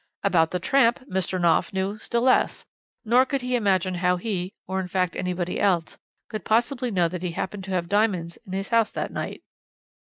[0.23, 1.39] "About the tramp Mr.
[1.39, 2.65] Knopf knew still less,
[3.05, 7.21] nor could he imagine how he, or in fact anybody else, could possibly know that
[7.21, 9.43] he happened to have diamonds in his house that night.